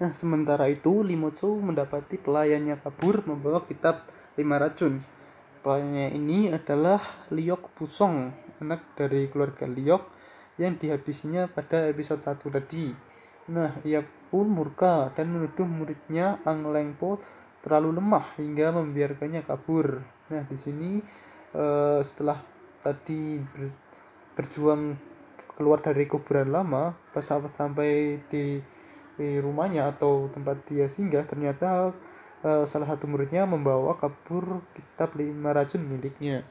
[0.00, 4.08] Nah, sementara itu Limotsu mendapati pelayannya kabur membawa kitab
[4.40, 5.02] lima racun.
[5.60, 8.32] Pelayannya ini adalah Liok Pusong,
[8.62, 10.02] anak dari keluarga Liok
[10.60, 12.92] yang dihabisinya pada episode 1 tadi.
[13.52, 17.18] Nah, ia pun murka dan menuduh muridnya Ang Lengpo
[17.62, 20.02] terlalu lemah hingga membiarkannya kabur.
[20.30, 20.98] Nah, di sini
[21.54, 22.38] eh, setelah
[22.82, 23.70] tadi ber,
[24.34, 24.98] berjuang
[25.54, 28.58] keluar dari kuburan lama, pas sampai di,
[29.22, 31.94] di rumahnya atau tempat dia singgah, ternyata
[32.42, 36.42] uh, salah satu muridnya membawa kabur kitab lima racun miliknya.